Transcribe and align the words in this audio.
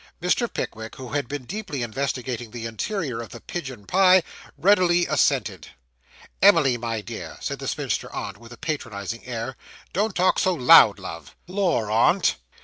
Mr. 0.19 0.51
Pickwick, 0.51 0.95
who 0.95 1.09
had 1.09 1.27
been 1.27 1.45
deeply 1.45 1.83
investigating 1.83 2.49
the 2.49 2.65
interior 2.65 3.21
of 3.21 3.29
the 3.29 3.39
pigeon 3.39 3.85
pie, 3.85 4.23
readily 4.57 5.05
assented. 5.05 5.67
'Emily, 6.41 6.75
my 6.75 7.01
dear,' 7.01 7.37
said 7.39 7.59
the 7.59 7.67
spinster 7.67 8.11
aunt, 8.11 8.37
with 8.39 8.51
a 8.51 8.57
patronising 8.57 9.23
air, 9.27 9.55
'don't 9.93 10.15
talk 10.15 10.39
so 10.39 10.55
loud, 10.55 10.97
love.' 10.97 11.35
'Lor, 11.47 11.91
aunt! 11.91 12.37